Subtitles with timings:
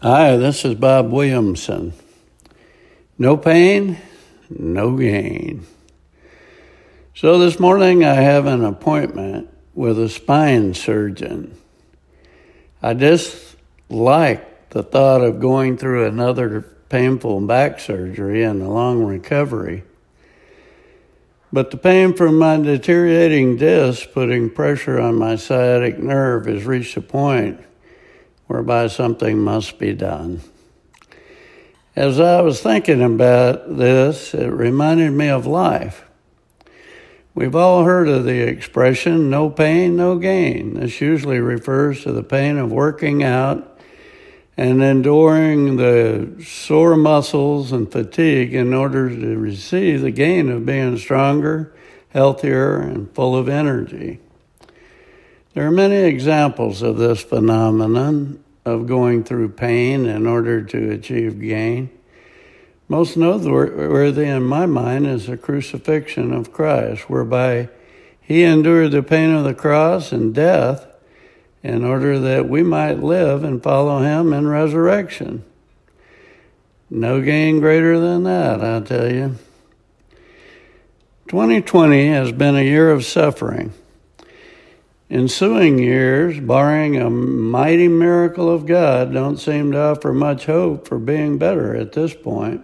[0.00, 1.92] Hi, this is Bob Williamson.
[3.18, 3.98] No pain,
[4.48, 5.66] no gain.
[7.16, 11.58] So this morning I have an appointment with a spine surgeon.
[12.80, 19.82] I dislike the thought of going through another painful back surgery and a long recovery.
[21.52, 26.96] But the pain from my deteriorating disc putting pressure on my sciatic nerve has reached
[26.96, 27.64] a point
[28.48, 30.40] whereby something must be done.
[31.94, 36.04] As I was thinking about this, it reminded me of life.
[37.34, 40.74] We've all heard of the expression, no pain, no gain.
[40.74, 43.78] This usually refers to the pain of working out
[44.56, 50.98] and enduring the sore muscles and fatigue in order to receive the gain of being
[50.98, 51.72] stronger,
[52.08, 54.18] healthier, and full of energy.
[55.58, 61.40] There are many examples of this phenomenon of going through pain in order to achieve
[61.40, 61.90] gain.
[62.86, 67.70] Most noteworthy in my mind is the crucifixion of Christ, whereby
[68.20, 70.86] he endured the pain of the cross and death
[71.64, 75.44] in order that we might live and follow him in resurrection.
[76.88, 79.34] No gain greater than that, I tell you.
[81.26, 83.72] 2020 has been a year of suffering.
[85.10, 90.98] Ensuing years, barring a mighty miracle of God, don't seem to offer much hope for
[90.98, 92.62] being better at this point.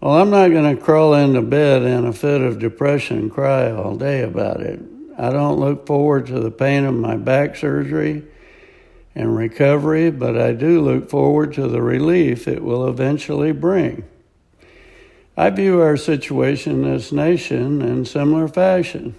[0.00, 3.72] Well, I'm not going to crawl into bed in a fit of depression and cry
[3.72, 4.80] all day about it.
[5.18, 8.22] I don't look forward to the pain of my back surgery
[9.16, 14.04] and recovery, but I do look forward to the relief it will eventually bring.
[15.36, 19.16] I view our situation this nation in similar fashion.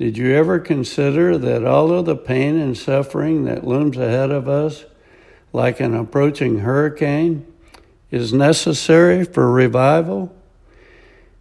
[0.00, 4.48] Did you ever consider that all of the pain and suffering that looms ahead of
[4.48, 4.86] us,
[5.52, 7.46] like an approaching hurricane,
[8.10, 10.34] is necessary for revival?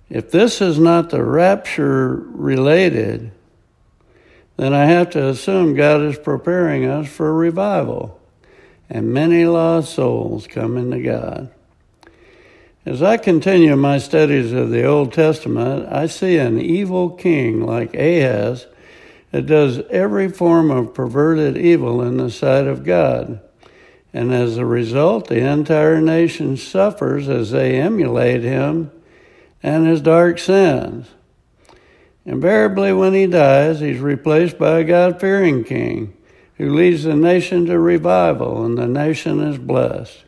[0.09, 3.31] If this is not the rapture related,
[4.57, 8.19] then I have to assume God is preparing us for revival
[8.89, 11.49] and many lost souls coming to God.
[12.85, 17.93] As I continue my studies of the Old Testament, I see an evil king like
[17.93, 18.67] Ahaz
[19.31, 23.41] that does every form of perverted evil in the sight of God.
[24.13, 28.91] And as a result, the entire nation suffers as they emulate him
[29.61, 31.07] and his dark sins.
[32.25, 36.13] Invariably, when he dies, he's replaced by a God fearing king
[36.57, 40.23] who leads the nation to revival, and the nation is blessed.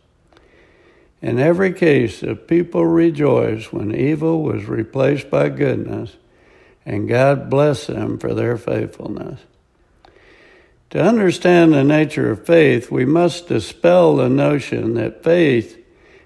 [1.21, 6.15] In every case, the people rejoiced when evil was replaced by goodness,
[6.85, 9.39] and God blessed them for their faithfulness.
[10.91, 15.77] To understand the nature of faith, we must dispel the notion that faith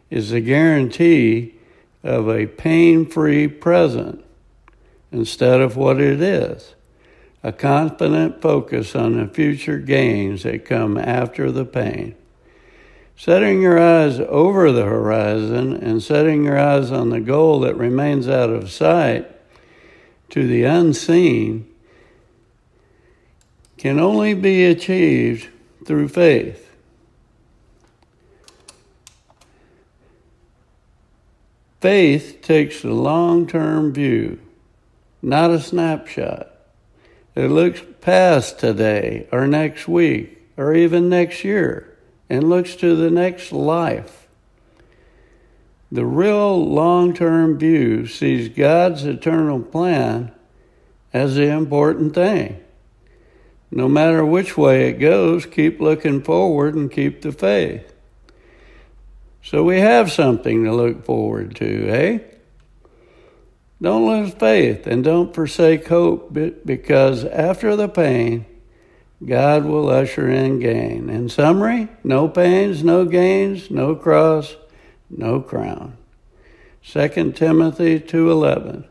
[0.09, 1.55] is a guarantee
[2.03, 4.23] of a pain free present
[5.11, 6.75] instead of what it is
[7.45, 12.16] a confident focus on the future gains that come after the pain.
[13.17, 18.27] Setting your eyes over the horizon and setting your eyes on the goal that remains
[18.27, 19.31] out of sight
[20.29, 21.67] to the unseen
[23.77, 25.47] can only be achieved
[25.85, 26.61] through faith.
[31.79, 34.39] Faith takes a long term view,
[35.21, 36.51] not a snapshot.
[37.33, 41.94] It looks past today or next week or even next year
[42.29, 44.27] and looks to the next life.
[45.91, 50.31] The real long term view sees God's eternal plan
[51.13, 52.59] as the important thing.
[53.71, 57.93] No matter which way it goes, keep looking forward and keep the faith.
[59.43, 62.19] So we have something to look forward to, eh?
[63.81, 66.33] Don't lose faith and don't forsake hope
[66.65, 68.45] because after the pain,
[69.23, 71.09] God will usher in gain.
[71.09, 74.55] In summary, no pains, no gains, no cross,
[75.09, 75.97] no crown.
[76.84, 78.85] 2 Timothy 2:11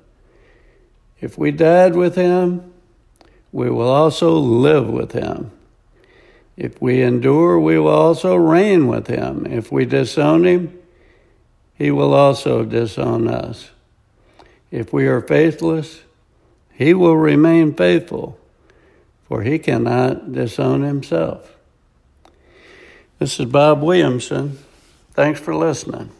[1.21, 2.73] If we died with him,
[3.53, 5.51] we will also live with him.
[6.57, 9.47] If we endure, we will also reign with him.
[9.49, 10.79] If we disown him,
[11.75, 13.71] he will also disown us.
[14.71, 16.03] If we are faithless,
[16.73, 18.39] he will remain faithful
[19.25, 21.57] for he cannot disown himself.
[23.19, 24.59] This is Bob Williamson.
[25.13, 26.11] Thanks for listening.